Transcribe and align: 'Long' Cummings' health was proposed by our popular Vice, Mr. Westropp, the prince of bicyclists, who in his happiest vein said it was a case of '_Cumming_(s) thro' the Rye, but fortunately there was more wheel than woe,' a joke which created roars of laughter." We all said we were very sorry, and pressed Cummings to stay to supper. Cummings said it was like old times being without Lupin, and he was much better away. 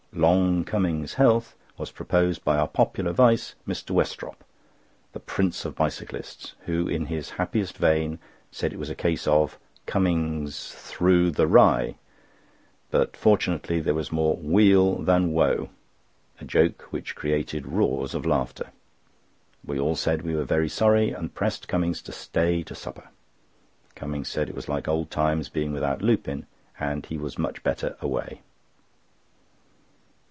'Long' 0.13 0.65
Cummings' 0.65 1.13
health 1.13 1.55
was 1.77 1.89
proposed 1.89 2.43
by 2.43 2.57
our 2.57 2.67
popular 2.67 3.13
Vice, 3.13 3.55
Mr. 3.65 3.91
Westropp, 3.91 4.43
the 5.13 5.21
prince 5.21 5.63
of 5.63 5.73
bicyclists, 5.73 6.53
who 6.65 6.85
in 6.85 7.05
his 7.05 7.29
happiest 7.31 7.77
vein 7.77 8.19
said 8.51 8.73
it 8.73 8.77
was 8.77 8.89
a 8.89 8.93
case 8.93 9.25
of 9.25 9.57
'_Cumming_(s) 9.87 10.73
thro' 10.73 11.29
the 11.29 11.47
Rye, 11.47 11.95
but 12.91 13.15
fortunately 13.15 13.79
there 13.79 13.93
was 13.93 14.11
more 14.11 14.35
wheel 14.35 14.97
than 15.01 15.31
woe,' 15.31 15.69
a 16.41 16.45
joke 16.45 16.87
which 16.91 17.15
created 17.15 17.65
roars 17.65 18.13
of 18.13 18.25
laughter." 18.25 18.69
We 19.63 19.79
all 19.79 19.95
said 19.95 20.23
we 20.23 20.35
were 20.35 20.43
very 20.43 20.69
sorry, 20.69 21.11
and 21.11 21.33
pressed 21.33 21.69
Cummings 21.69 22.01
to 22.01 22.11
stay 22.11 22.63
to 22.63 22.75
supper. 22.75 23.07
Cummings 23.95 24.27
said 24.27 24.49
it 24.49 24.55
was 24.55 24.67
like 24.69 24.89
old 24.89 25.09
times 25.09 25.47
being 25.47 25.71
without 25.71 26.01
Lupin, 26.01 26.47
and 26.77 27.05
he 27.05 27.17
was 27.17 27.39
much 27.39 27.63
better 27.63 27.95
away. 28.01 28.41